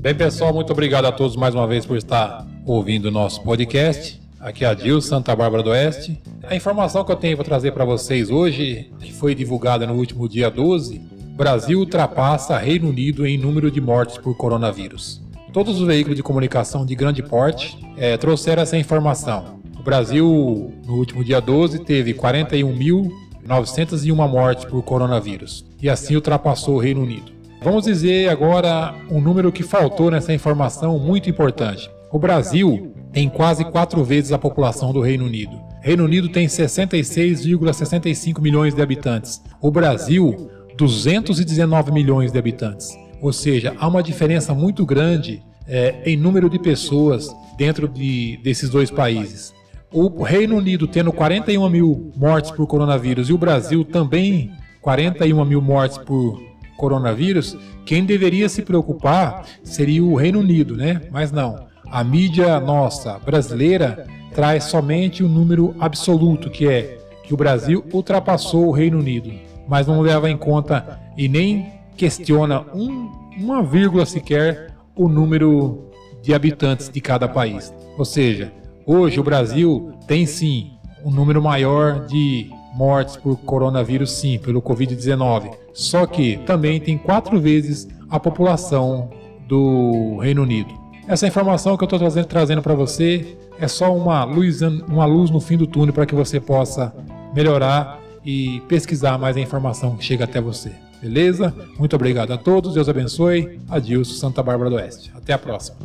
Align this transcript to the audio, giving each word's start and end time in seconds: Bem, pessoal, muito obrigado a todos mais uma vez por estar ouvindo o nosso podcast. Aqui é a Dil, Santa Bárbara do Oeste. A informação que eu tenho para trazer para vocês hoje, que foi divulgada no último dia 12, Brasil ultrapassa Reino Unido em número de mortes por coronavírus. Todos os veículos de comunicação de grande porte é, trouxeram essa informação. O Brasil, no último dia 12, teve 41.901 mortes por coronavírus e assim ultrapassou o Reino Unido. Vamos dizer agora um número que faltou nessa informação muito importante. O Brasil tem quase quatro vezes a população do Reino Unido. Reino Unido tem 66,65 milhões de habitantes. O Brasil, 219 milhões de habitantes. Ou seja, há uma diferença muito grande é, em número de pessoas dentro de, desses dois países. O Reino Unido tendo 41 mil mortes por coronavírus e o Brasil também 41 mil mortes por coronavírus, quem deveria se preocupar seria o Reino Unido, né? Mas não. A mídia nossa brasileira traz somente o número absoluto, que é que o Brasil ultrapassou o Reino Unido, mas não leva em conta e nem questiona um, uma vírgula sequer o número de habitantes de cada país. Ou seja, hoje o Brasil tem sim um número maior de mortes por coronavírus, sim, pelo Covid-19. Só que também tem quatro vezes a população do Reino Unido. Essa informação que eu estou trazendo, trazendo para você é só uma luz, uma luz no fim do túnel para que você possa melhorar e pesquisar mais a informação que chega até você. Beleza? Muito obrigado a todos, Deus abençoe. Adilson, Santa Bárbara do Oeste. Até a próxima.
Bem, 0.00 0.14
pessoal, 0.14 0.54
muito 0.54 0.72
obrigado 0.72 1.04
a 1.04 1.12
todos 1.12 1.36
mais 1.36 1.54
uma 1.54 1.66
vez 1.66 1.84
por 1.84 1.94
estar 1.94 2.46
ouvindo 2.64 3.08
o 3.08 3.10
nosso 3.10 3.42
podcast. 3.42 4.18
Aqui 4.40 4.64
é 4.64 4.68
a 4.68 4.72
Dil, 4.72 4.98
Santa 5.02 5.36
Bárbara 5.36 5.62
do 5.62 5.68
Oeste. 5.68 6.18
A 6.42 6.56
informação 6.56 7.04
que 7.04 7.12
eu 7.12 7.16
tenho 7.16 7.36
para 7.36 7.44
trazer 7.44 7.72
para 7.72 7.84
vocês 7.84 8.30
hoje, 8.30 8.90
que 8.98 9.12
foi 9.12 9.34
divulgada 9.34 9.86
no 9.86 9.92
último 9.92 10.26
dia 10.26 10.50
12, 10.50 10.98
Brasil 11.36 11.80
ultrapassa 11.80 12.56
Reino 12.56 12.88
Unido 12.88 13.26
em 13.26 13.36
número 13.36 13.70
de 13.70 13.78
mortes 13.78 14.16
por 14.16 14.34
coronavírus. 14.34 15.20
Todos 15.52 15.78
os 15.78 15.86
veículos 15.86 16.16
de 16.16 16.22
comunicação 16.22 16.86
de 16.86 16.94
grande 16.94 17.22
porte 17.22 17.78
é, 17.98 18.16
trouxeram 18.16 18.62
essa 18.62 18.78
informação. 18.78 19.60
O 19.78 19.82
Brasil, 19.82 20.72
no 20.86 20.94
último 20.94 21.22
dia 21.22 21.42
12, 21.42 21.80
teve 21.80 22.14
41.901 22.14 24.30
mortes 24.30 24.64
por 24.64 24.82
coronavírus 24.82 25.62
e 25.78 25.90
assim 25.90 26.14
ultrapassou 26.14 26.76
o 26.76 26.78
Reino 26.78 27.02
Unido. 27.02 27.39
Vamos 27.62 27.84
dizer 27.84 28.30
agora 28.30 28.94
um 29.10 29.20
número 29.20 29.52
que 29.52 29.62
faltou 29.62 30.10
nessa 30.10 30.32
informação 30.32 30.98
muito 30.98 31.28
importante. 31.28 31.90
O 32.10 32.18
Brasil 32.18 32.94
tem 33.12 33.28
quase 33.28 33.66
quatro 33.66 34.02
vezes 34.02 34.32
a 34.32 34.38
população 34.38 34.94
do 34.94 35.02
Reino 35.02 35.26
Unido. 35.26 35.60
Reino 35.82 36.04
Unido 36.04 36.30
tem 36.30 36.46
66,65 36.46 38.40
milhões 38.40 38.74
de 38.74 38.80
habitantes. 38.80 39.42
O 39.60 39.70
Brasil, 39.70 40.50
219 40.78 41.92
milhões 41.92 42.32
de 42.32 42.38
habitantes. 42.38 42.96
Ou 43.20 43.30
seja, 43.30 43.76
há 43.78 43.86
uma 43.86 44.02
diferença 44.02 44.54
muito 44.54 44.86
grande 44.86 45.42
é, 45.68 46.02
em 46.06 46.16
número 46.16 46.48
de 46.48 46.58
pessoas 46.58 47.28
dentro 47.58 47.86
de, 47.86 48.38
desses 48.42 48.70
dois 48.70 48.90
países. 48.90 49.52
O 49.92 50.22
Reino 50.22 50.56
Unido 50.56 50.86
tendo 50.86 51.12
41 51.12 51.68
mil 51.68 52.10
mortes 52.16 52.50
por 52.50 52.66
coronavírus 52.66 53.28
e 53.28 53.34
o 53.34 53.38
Brasil 53.38 53.84
também 53.84 54.50
41 54.80 55.44
mil 55.44 55.60
mortes 55.60 55.98
por 55.98 56.49
coronavírus, 56.80 57.56
quem 57.84 58.06
deveria 58.06 58.48
se 58.48 58.62
preocupar 58.62 59.44
seria 59.62 60.02
o 60.02 60.16
Reino 60.16 60.40
Unido, 60.40 60.74
né? 60.74 61.02
Mas 61.12 61.30
não. 61.30 61.68
A 61.90 62.02
mídia 62.02 62.58
nossa 62.58 63.18
brasileira 63.18 64.06
traz 64.34 64.64
somente 64.64 65.22
o 65.22 65.28
número 65.28 65.74
absoluto, 65.78 66.48
que 66.48 66.66
é 66.66 66.98
que 67.22 67.34
o 67.34 67.36
Brasil 67.36 67.84
ultrapassou 67.92 68.68
o 68.68 68.72
Reino 68.72 68.98
Unido, 68.98 69.30
mas 69.68 69.86
não 69.86 70.00
leva 70.00 70.30
em 70.30 70.38
conta 70.38 70.98
e 71.16 71.28
nem 71.28 71.72
questiona 71.96 72.62
um, 72.74 73.10
uma 73.36 73.62
vírgula 73.62 74.06
sequer 74.06 74.74
o 74.96 75.06
número 75.06 75.90
de 76.22 76.32
habitantes 76.32 76.88
de 76.88 77.00
cada 77.00 77.28
país. 77.28 77.74
Ou 77.98 78.04
seja, 78.04 78.52
hoje 78.86 79.20
o 79.20 79.24
Brasil 79.24 79.92
tem 80.06 80.24
sim 80.24 80.72
um 81.04 81.10
número 81.10 81.42
maior 81.42 82.06
de 82.06 82.50
mortes 82.74 83.16
por 83.16 83.36
coronavírus, 83.38 84.12
sim, 84.12 84.38
pelo 84.38 84.62
Covid-19. 84.62 85.50
Só 85.72 86.06
que 86.06 86.38
também 86.46 86.80
tem 86.80 86.96
quatro 86.98 87.40
vezes 87.40 87.88
a 88.08 88.18
população 88.18 89.10
do 89.46 90.18
Reino 90.18 90.42
Unido. 90.42 90.72
Essa 91.06 91.26
informação 91.26 91.76
que 91.76 91.82
eu 91.82 91.86
estou 91.86 91.98
trazendo, 91.98 92.26
trazendo 92.26 92.62
para 92.62 92.74
você 92.74 93.36
é 93.58 93.66
só 93.66 93.94
uma 93.94 94.24
luz, 94.24 94.62
uma 94.62 95.04
luz 95.04 95.30
no 95.30 95.40
fim 95.40 95.56
do 95.56 95.66
túnel 95.66 95.92
para 95.92 96.06
que 96.06 96.14
você 96.14 96.38
possa 96.38 96.94
melhorar 97.34 98.00
e 98.24 98.60
pesquisar 98.68 99.18
mais 99.18 99.36
a 99.36 99.40
informação 99.40 99.96
que 99.96 100.04
chega 100.04 100.24
até 100.24 100.40
você. 100.40 100.72
Beleza? 101.00 101.54
Muito 101.78 101.96
obrigado 101.96 102.32
a 102.32 102.38
todos, 102.38 102.74
Deus 102.74 102.88
abençoe. 102.88 103.58
Adilson, 103.68 104.14
Santa 104.14 104.42
Bárbara 104.42 104.70
do 104.70 104.76
Oeste. 104.76 105.10
Até 105.14 105.32
a 105.32 105.38
próxima. 105.38 105.78